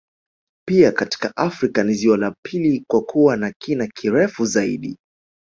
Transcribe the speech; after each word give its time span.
Pia 0.67 0.91
katika 0.91 1.37
Afrika 1.37 1.83
ni 1.83 1.93
ziwa 1.93 2.17
la 2.17 2.35
pili 2.45 2.85
kwa 2.87 3.01
kuwa 3.01 3.37
na 3.37 3.51
kina 3.51 3.87
kirefu 3.87 4.45
zaidi 4.45 4.97